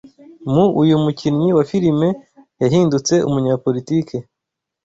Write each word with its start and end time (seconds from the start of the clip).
Mu 0.51 0.63
uyu 0.81 0.95
mukinnyi 1.03 1.49
wa 1.57 1.63
filime 1.71 2.07
yahindutse 2.61 3.13
umunyapolitiki 3.27 4.17